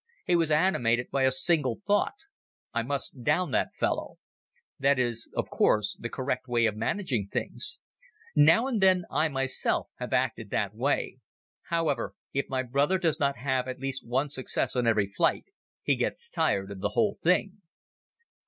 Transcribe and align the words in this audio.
He 0.25 0.35
was 0.35 0.49
animated 0.49 1.11
by 1.11 1.25
a 1.25 1.31
single 1.31 1.79
thought: 1.85 2.21
I 2.73 2.81
must 2.81 3.21
down 3.21 3.51
that 3.51 3.75
fellow. 3.75 4.17
That 4.79 4.97
is, 4.97 5.29
of 5.37 5.51
course, 5.51 5.95
the 5.99 6.09
correct 6.09 6.47
way 6.47 6.65
of 6.65 6.75
managing 6.75 7.27
things. 7.31 7.77
Now 8.35 8.65
and 8.65 8.81
then 8.81 9.05
I 9.11 9.27
myself 9.29 9.89
have 9.99 10.11
acted 10.11 10.49
that 10.49 10.73
way. 10.73 11.19
However, 11.67 12.15
if 12.33 12.49
my 12.49 12.63
brother 12.63 12.97
does 12.97 13.19
not 13.19 13.37
have 13.37 13.67
at 13.67 13.77
least 13.79 14.03
one 14.03 14.31
success 14.31 14.75
on 14.75 14.87
every 14.87 15.05
flight 15.05 15.45
he 15.83 15.95
gets 15.95 16.31
tired 16.31 16.71
of 16.71 16.79
the 16.79 16.89
whole 16.89 17.19
thing. 17.21 17.61